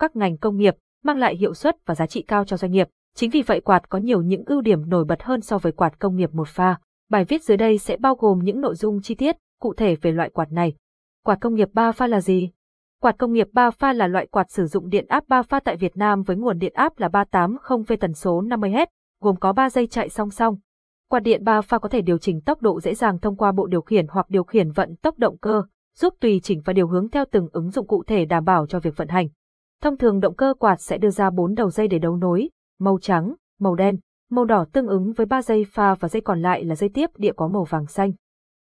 [0.00, 2.88] các ngành công nghiệp, mang lại hiệu suất và giá trị cao cho doanh nghiệp.
[3.14, 5.98] Chính vì vậy quạt có nhiều những ưu điểm nổi bật hơn so với quạt
[5.98, 6.78] công nghiệp một pha.
[7.10, 10.12] Bài viết dưới đây sẽ bao gồm những nội dung chi tiết, cụ thể về
[10.12, 10.74] loại quạt này.
[11.24, 12.50] Quạt công nghiệp 3 pha là gì?
[13.00, 15.76] Quạt công nghiệp 3 pha là loại quạt sử dụng điện áp 3 pha tại
[15.76, 18.86] Việt Nam với nguồn điện áp là 380V tần số 50Hz,
[19.20, 20.56] gồm có 3 dây chạy song song.
[21.10, 23.66] Quạt điện 3 pha có thể điều chỉnh tốc độ dễ dàng thông qua bộ
[23.66, 25.62] điều khiển hoặc điều khiển vận tốc động cơ,
[25.96, 28.80] giúp tùy chỉnh và điều hướng theo từng ứng dụng cụ thể đảm bảo cho
[28.80, 29.28] việc vận hành.
[29.82, 32.98] Thông thường động cơ quạt sẽ đưa ra 4 đầu dây để đấu nối, màu
[33.02, 33.96] trắng, màu đen,
[34.30, 37.10] màu đỏ tương ứng với 3 dây pha và dây còn lại là dây tiếp
[37.16, 38.12] địa có màu vàng xanh.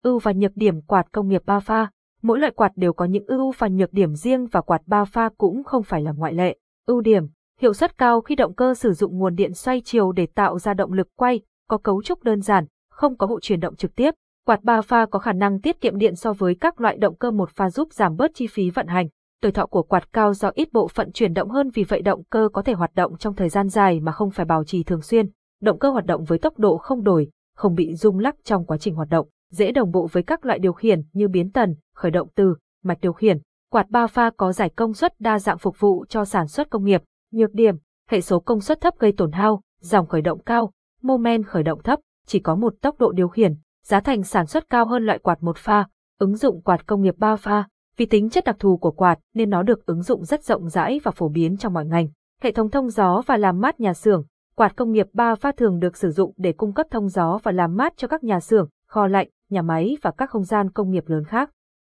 [0.03, 1.91] Ưu và nhược điểm quạt công nghiệp 3 pha
[2.23, 5.31] Mỗi loại quạt đều có những ưu và nhược điểm riêng và quạt 3 pha
[5.39, 6.57] cũng không phải là ngoại lệ.
[6.87, 7.27] Ưu điểm,
[7.61, 10.75] hiệu suất cao khi động cơ sử dụng nguồn điện xoay chiều để tạo ra
[10.75, 14.15] động lực quay, có cấu trúc đơn giản, không có hộ chuyển động trực tiếp.
[14.47, 17.31] Quạt 3 pha có khả năng tiết kiệm điện so với các loại động cơ
[17.31, 19.09] một pha giúp giảm bớt chi phí vận hành.
[19.43, 22.23] Tuổi thọ của quạt cao do ít bộ phận chuyển động hơn vì vậy động
[22.31, 25.03] cơ có thể hoạt động trong thời gian dài mà không phải bảo trì thường
[25.03, 25.31] xuyên.
[25.63, 28.79] Động cơ hoạt động với tốc độ không đổi, không bị rung lắc trong quá
[28.79, 32.11] trình hoạt động, dễ đồng bộ với các loại điều khiển như biến tần, khởi
[32.11, 33.39] động từ, mạch điều khiển.
[33.73, 36.85] Quạt ba pha có giải công suất đa dạng phục vụ cho sản xuất công
[36.85, 37.03] nghiệp.
[37.33, 37.77] Nhược điểm,
[38.11, 40.73] hệ số công suất thấp gây tổn hao, dòng khởi động cao,
[41.03, 44.47] mô men khởi động thấp, chỉ có một tốc độ điều khiển, giá thành sản
[44.47, 45.87] xuất cao hơn loại quạt một pha,
[46.19, 49.51] ứng dụng quạt công nghiệp ba pha, vì tính chất đặc thù của quạt nên
[49.51, 52.09] nó được ứng dụng rất rộng rãi và phổ biến trong mọi ngành.
[52.43, 54.25] Hệ thống thông gió và làm mát nhà xưởng,
[54.57, 57.53] quạt công nghiệp ba pha thường được sử dụng để cung cấp thông gió và
[57.53, 60.91] làm mát cho các nhà xưởng, kho lạnh, nhà máy và các không gian công
[60.91, 61.51] nghiệp lớn khác.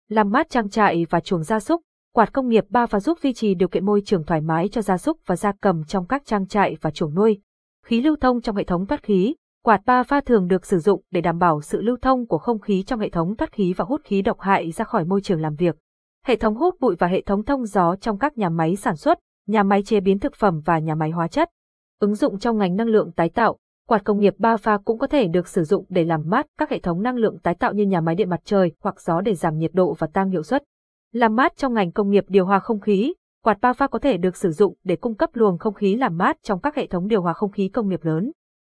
[0.09, 1.81] Làm mát trang trại và chuồng gia súc,
[2.13, 4.81] quạt công nghiệp ba pha giúp duy trì điều kiện môi trường thoải mái cho
[4.81, 7.41] gia súc và gia cầm trong các trang trại và chuồng nuôi.
[7.85, 11.01] Khí lưu thông trong hệ thống thoát khí, quạt ba pha thường được sử dụng
[11.11, 13.85] để đảm bảo sự lưu thông của không khí trong hệ thống thoát khí và
[13.85, 15.75] hút khí độc hại ra khỏi môi trường làm việc
[16.25, 19.19] hệ thống hút bụi và hệ thống thông gió trong các nhà máy sản xuất,
[19.47, 21.49] nhà máy chế biến thực phẩm và nhà máy hóa chất.
[21.99, 25.07] Ứng dụng trong ngành năng lượng tái tạo, quạt công nghiệp ba pha cũng có
[25.07, 27.85] thể được sử dụng để làm mát các hệ thống năng lượng tái tạo như
[27.85, 30.63] nhà máy điện mặt trời hoặc gió để giảm nhiệt độ và tăng hiệu suất.
[31.11, 34.17] Làm mát trong ngành công nghiệp điều hòa không khí, quạt ba pha có thể
[34.17, 37.07] được sử dụng để cung cấp luồng không khí làm mát trong các hệ thống
[37.07, 38.31] điều hòa không khí công nghiệp lớn.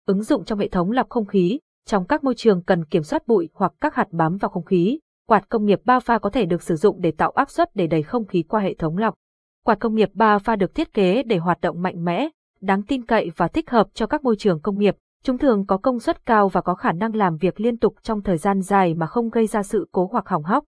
[0.05, 3.27] Ứng dụng trong hệ thống lọc không khí, trong các môi trường cần kiểm soát
[3.27, 6.45] bụi hoặc các hạt bám vào không khí, Quạt công nghiệp ba pha có thể
[6.45, 9.13] được sử dụng để tạo áp suất để đẩy không khí qua hệ thống lọc.
[9.65, 12.29] Quạt công nghiệp ba pha được thiết kế để hoạt động mạnh mẽ,
[12.61, 14.95] đáng tin cậy và thích hợp cho các môi trường công nghiệp.
[15.23, 18.21] Chúng thường có công suất cao và có khả năng làm việc liên tục trong
[18.21, 20.63] thời gian dài mà không gây ra sự cố hoặc hỏng hóc.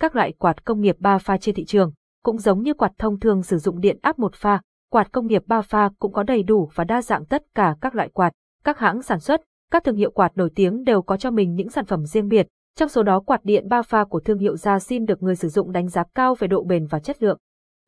[0.00, 1.92] Các loại quạt công nghiệp ba pha trên thị trường
[2.22, 5.42] cũng giống như quạt thông thường sử dụng điện áp một pha, quạt công nghiệp
[5.46, 8.32] ba pha cũng có đầy đủ và đa dạng tất cả các loại quạt.
[8.64, 9.40] Các hãng sản xuất,
[9.70, 12.46] các thương hiệu quạt nổi tiếng đều có cho mình những sản phẩm riêng biệt,
[12.76, 15.72] trong số đó quạt điện ba pha của thương hiệu Yasin được người sử dụng
[15.72, 17.38] đánh giá cao về độ bền và chất lượng.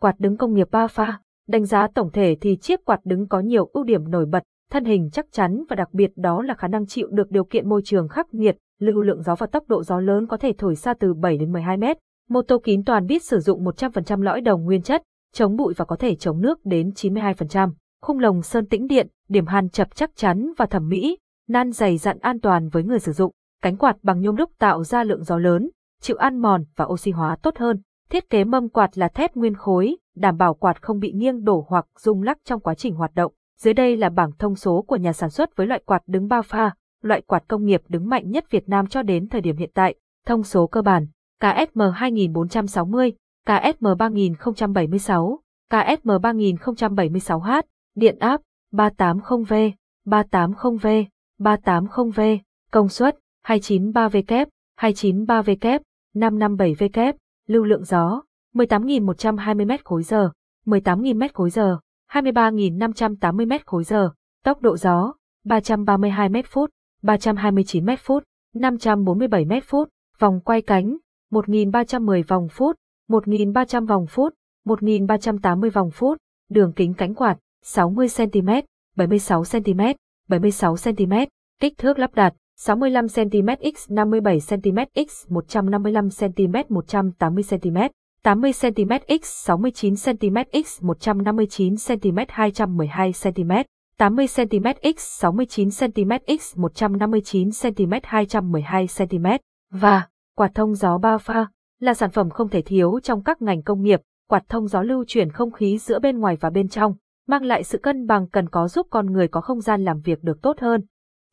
[0.00, 3.41] Quạt đứng công nghiệp ba pha, đánh giá tổng thể thì chiếc quạt đứng có
[3.41, 6.69] nhiều ưu điểm nổi bật, thân hình chắc chắn và đặc biệt đó là khả
[6.69, 9.83] năng chịu được điều kiện môi trường khắc nghiệt, lưu lượng gió và tốc độ
[9.83, 11.97] gió lớn có thể thổi xa từ 7 đến 12 mét.
[12.28, 15.03] Mô tô kín toàn bít sử dụng 100% lõi đồng nguyên chất,
[15.33, 17.71] chống bụi và có thể chống nước đến 92%.
[18.03, 21.19] Khung lồng sơn tĩnh điện, điểm hàn chập chắc chắn và thẩm mỹ,
[21.49, 23.33] nan dày dặn an toàn với người sử dụng.
[23.64, 25.70] Cánh quạt bằng nhôm đúc tạo ra lượng gió lớn,
[26.00, 27.80] chịu ăn mòn và oxy hóa tốt hơn.
[28.10, 31.66] Thiết kế mâm quạt là thép nguyên khối, đảm bảo quạt không bị nghiêng đổ
[31.69, 33.32] hoặc rung lắc trong quá trình hoạt động.
[33.60, 36.42] Dưới đây là bảng thông số của nhà sản xuất với loại quạt đứng bao
[36.42, 36.70] pha,
[37.03, 39.94] loại quạt công nghiệp đứng mạnh nhất Việt Nam cho đến thời điểm hiện tại.
[40.26, 41.06] Thông số cơ bản:
[41.41, 43.12] KSM 2460,
[43.47, 45.38] KSM 3076,
[45.70, 47.62] KSM 3076H,
[47.94, 48.41] điện áp
[48.72, 49.70] 380V,
[50.06, 51.04] 380V,
[51.41, 52.38] 380V,
[52.70, 54.47] công suất 293W,
[54.81, 55.78] 293W,
[56.15, 57.12] 557W,
[57.47, 58.22] lưu lượng gió,
[58.55, 60.31] 18.120 m khối giờ,
[60.66, 61.78] 18.000 m khối giờ,
[62.10, 64.10] 23.580 m khối giờ,
[64.44, 66.71] tốc độ gió, 332 m phút,
[67.03, 69.88] 329 m phút, 547 m phút,
[70.19, 70.97] vòng quay cánh,
[71.31, 72.77] 1.310 vòng phút,
[73.09, 74.34] 1.300 vòng phút,
[74.65, 76.19] 1.380 vòng phút,
[76.50, 78.48] đường kính cánh quạt, 60 cm,
[78.97, 79.80] 76 cm,
[80.28, 81.13] 76 cm,
[81.60, 84.78] kích thước lắp đặt, 65 cm x 57 cm
[85.09, 87.77] x 155 cm 180 cm,
[88.22, 88.92] 80 cm
[89.22, 93.53] x 69 cm x 159 cm 212 cm,
[93.98, 94.66] 80 cm
[94.97, 96.10] x 69 cm
[96.41, 99.27] x 159 cm 212 cm
[99.71, 101.47] và quạt thông gió ba pha
[101.80, 105.04] là sản phẩm không thể thiếu trong các ngành công nghiệp, quạt thông gió lưu
[105.09, 106.95] chuyển không khí giữa bên ngoài và bên trong,
[107.28, 110.22] mang lại sự cân bằng cần có giúp con người có không gian làm việc
[110.22, 110.80] được tốt hơn.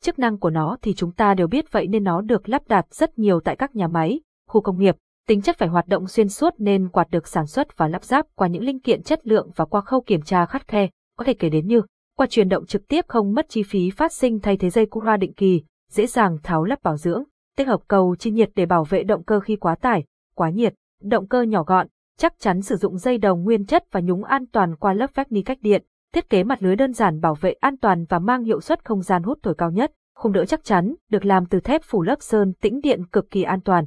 [0.02, 2.86] Chức năng của nó thì chúng ta đều biết vậy nên nó được lắp đặt
[2.94, 4.96] rất nhiều tại các nhà máy, khu công nghiệp,
[5.28, 8.26] Tính chất phải hoạt động xuyên suốt nên quạt được sản xuất và lắp ráp
[8.34, 10.88] qua những linh kiện chất lượng và qua khâu kiểm tra khắt khe,
[11.18, 11.82] có thể kể đến như
[12.16, 15.00] qua truyền động trực tiếp không mất chi phí phát sinh thay thế dây cu
[15.00, 17.24] hoa định kỳ, dễ dàng tháo lắp bảo dưỡng,
[17.56, 20.74] tích hợp cầu chi nhiệt để bảo vệ động cơ khi quá tải, quá nhiệt,
[21.02, 21.86] động cơ nhỏ gọn,
[22.18, 25.32] chắc chắn sử dụng dây đồng nguyên chất và nhúng an toàn qua lớp vách
[25.32, 28.44] ni cách điện, thiết kế mặt lưới đơn giản bảo vệ an toàn và mang
[28.44, 31.60] hiệu suất không gian hút thổi cao nhất, khung đỡ chắc chắn, được làm từ
[31.60, 33.84] thép phủ lớp sơn tĩnh điện cực kỳ an toàn.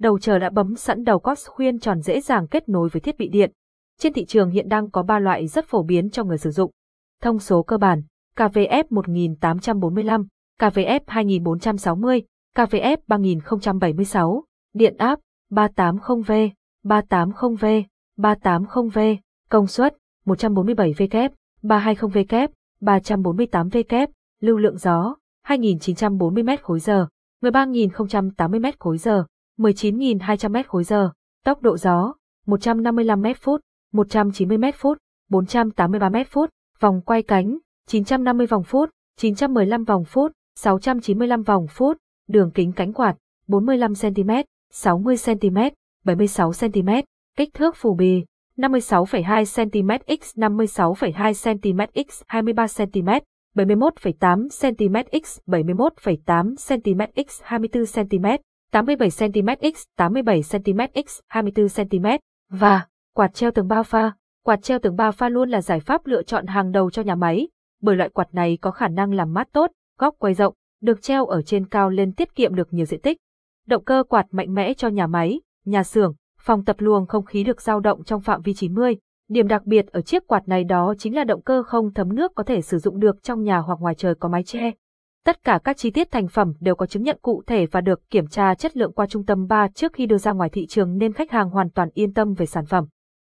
[0.00, 3.18] Đầu chờ đã bấm sẵn đầu cox khuyên tròn dễ dàng kết nối với thiết
[3.18, 3.52] bị điện.
[3.98, 6.70] Trên thị trường hiện đang có 3 loại rất phổ biến cho người sử dụng.
[7.22, 8.02] Thông số cơ bản,
[8.36, 10.26] KVF 1845,
[10.60, 12.22] KVF 2460,
[12.56, 14.44] KVF 3076,
[14.74, 16.50] điện áp 380V,
[16.84, 17.82] 380V,
[18.18, 19.16] 380V,
[19.48, 21.28] công suất 147W,
[21.64, 22.48] 320W,
[22.80, 24.06] 348W,
[24.40, 25.16] lưu lượng gió
[25.46, 27.06] 2.940 m khối giờ,
[27.42, 29.24] 13.080 m khối giờ,
[29.58, 31.10] 19.200 m khối giờ,
[31.44, 32.14] tốc độ gió
[32.46, 33.60] 155 m phút,
[33.92, 34.98] 190 m phút,
[35.30, 36.50] 483 m phút,
[36.80, 41.96] vòng quay cánh 950 vòng phút, 915 vòng phút, 695 vòng phút,
[42.28, 44.30] đường kính cánh quạt 45 cm,
[44.70, 45.58] 60 cm,
[46.04, 46.88] 76 cm,
[47.36, 48.24] kích thước phủ bì.
[48.58, 49.90] 56,2 cm
[50.20, 53.08] x 56,2 cm x 23 cm,
[53.54, 58.26] 71,8 cm x 71,8 cm x 24 cm,
[58.72, 62.06] 87 cm x 87 cm x 24 cm
[62.50, 64.12] và quạt treo tường bao pha.
[64.44, 67.14] Quạt treo tường bao pha luôn là giải pháp lựa chọn hàng đầu cho nhà
[67.14, 67.48] máy,
[67.82, 71.26] bởi loại quạt này có khả năng làm mát tốt, góc quay rộng, được treo
[71.26, 73.18] ở trên cao lên tiết kiệm được nhiều diện tích.
[73.66, 76.14] Động cơ quạt mạnh mẽ cho nhà máy, nhà xưởng,
[76.44, 78.96] phòng tập luồng không khí được dao động trong phạm vi 90.
[79.28, 82.32] Điểm đặc biệt ở chiếc quạt này đó chính là động cơ không thấm nước
[82.34, 84.70] có thể sử dụng được trong nhà hoặc ngoài trời có mái che.
[85.24, 88.10] Tất cả các chi tiết thành phẩm đều có chứng nhận cụ thể và được
[88.10, 90.98] kiểm tra chất lượng qua trung tâm 3 trước khi đưa ra ngoài thị trường
[90.98, 92.86] nên khách hàng hoàn toàn yên tâm về sản phẩm.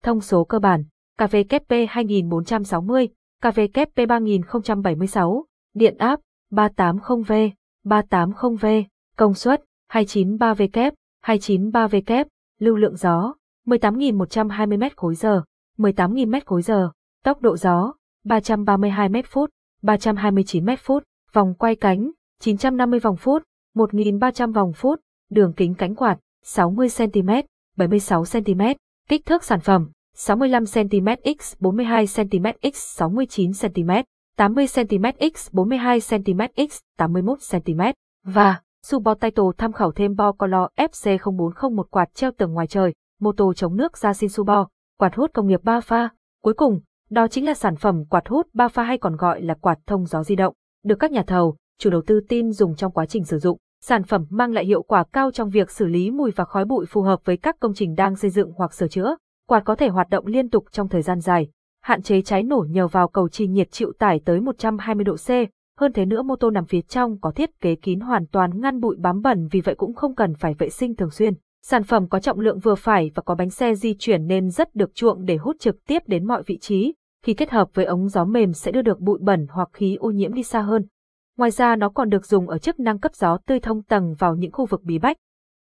[0.05, 0.85] Thông số cơ bản,
[1.19, 3.09] KVKP 2460,
[3.43, 5.45] KVKP 3076,
[5.75, 6.21] điện áp
[6.53, 7.51] 380V,
[7.85, 8.85] 380V,
[9.17, 9.63] công suất
[9.93, 10.91] 293V,
[11.27, 12.25] 293V,
[12.59, 13.35] lưu lượng gió
[13.67, 15.43] 18.120 m khối giờ,
[15.79, 16.91] 18.000 m khối giờ,
[17.25, 17.95] tốc độ gió
[18.25, 19.51] 332 m phút,
[19.83, 22.11] 329 m phút, vòng quay cánh
[22.41, 23.43] 950 vòng phút,
[23.75, 25.01] 1.300 vòng phút,
[25.31, 27.31] đường kính cánh quạt 60 cm,
[27.77, 28.61] 76 cm,
[29.09, 31.09] kích thước sản phẩm 65 cm
[31.39, 33.91] x 42 cm x 69 cm,
[34.37, 36.41] 80 cm x 42 cm
[36.71, 37.81] x 81 cm
[38.25, 43.33] và Subo Title tham khảo thêm bo Color FC0401 quạt treo tường ngoài trời, mô
[43.33, 44.69] tô chống nước Yasin Subo,
[44.99, 46.09] quạt hút công nghiệp 3 pha.
[46.43, 46.81] Cuối cùng,
[47.11, 50.07] đó chính là sản phẩm quạt hút 3 pha hay còn gọi là quạt thông
[50.07, 50.55] gió di động,
[50.85, 53.59] được các nhà thầu, chủ đầu tư tin dùng trong quá trình sử dụng.
[53.85, 56.87] Sản phẩm mang lại hiệu quả cao trong việc xử lý mùi và khói bụi
[56.87, 59.17] phù hợp với các công trình đang xây dựng hoặc sửa chữa.
[59.49, 61.49] Quạt có thể hoạt động liên tục trong thời gian dài,
[61.83, 65.29] hạn chế cháy nổ nhờ vào cầu trì nhiệt chịu tải tới 120 độ C,
[65.79, 68.81] hơn thế nữa mô tô nằm phía trong có thiết kế kín hoàn toàn ngăn
[68.81, 71.35] bụi bám bẩn vì vậy cũng không cần phải vệ sinh thường xuyên.
[71.63, 74.75] Sản phẩm có trọng lượng vừa phải và có bánh xe di chuyển nên rất
[74.75, 76.95] được chuộng để hút trực tiếp đến mọi vị trí,
[77.25, 80.11] khi kết hợp với ống gió mềm sẽ đưa được bụi bẩn hoặc khí ô
[80.11, 80.87] nhiễm đi xa hơn.
[81.37, 84.35] Ngoài ra nó còn được dùng ở chức năng cấp gió tươi thông tầng vào
[84.35, 85.17] những khu vực bí bách.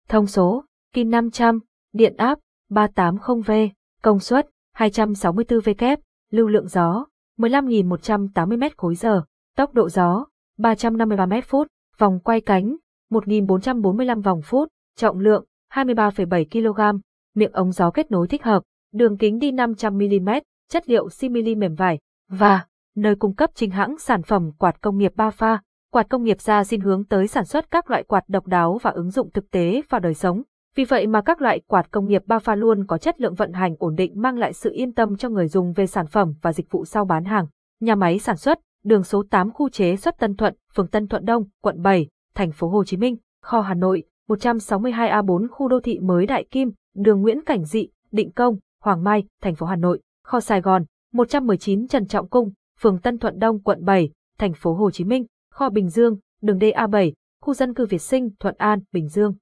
[0.08, 0.64] Thông số,
[0.94, 1.58] Kin 500,
[1.92, 2.38] điện áp,
[2.70, 3.68] 380V,
[4.02, 5.98] công suất, 264V kép,
[6.30, 7.06] lưu lượng gió,
[7.38, 9.22] 15.180 m khối giờ,
[9.58, 10.26] tốc độ gió
[10.58, 11.66] 353 m phút,
[11.98, 12.76] vòng quay cánh
[13.10, 16.98] 1445 vòng phút, trọng lượng 23,7 kg,
[17.34, 18.62] miệng ống gió kết nối thích hợp,
[18.94, 20.28] đường kính đi 500 mm,
[20.70, 21.98] chất liệu simili mềm vải
[22.28, 25.62] và nơi cung cấp chính hãng sản phẩm quạt công nghiệp ba pha.
[25.92, 28.90] Quạt công nghiệp ra xin hướng tới sản xuất các loại quạt độc đáo và
[28.90, 30.42] ứng dụng thực tế vào đời sống.
[30.74, 33.52] Vì vậy mà các loại quạt công nghiệp ba pha luôn có chất lượng vận
[33.52, 36.52] hành ổn định mang lại sự yên tâm cho người dùng về sản phẩm và
[36.52, 37.46] dịch vụ sau bán hàng.
[37.80, 41.24] Nhà máy sản xuất, đường số 8 khu chế xuất Tân Thuận, phường Tân Thuận
[41.24, 45.98] Đông, quận 7, thành phố Hồ Chí Minh, kho Hà Nội, 162A4 khu đô thị
[45.98, 50.00] mới Đại Kim, đường Nguyễn Cảnh Dị, Định Công, Hoàng Mai, thành phố Hà Nội,
[50.24, 54.74] kho Sài Gòn, 119 Trần Trọng Cung, phường Tân Thuận Đông, quận 7, thành phố
[54.74, 58.80] Hồ Chí Minh, kho Bình Dương, đường DA7, khu dân cư Việt Sinh, Thuận An,
[58.92, 59.34] Bình Dương.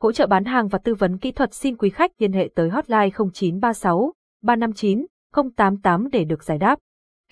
[0.00, 2.70] Hỗ trợ bán hàng và tư vấn kỹ thuật xin quý khách liên hệ tới
[2.70, 5.06] hotline 0936 359
[5.56, 6.78] 088 để được giải đáp.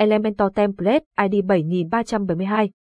[0.00, 2.79] Elementor Template ID 7372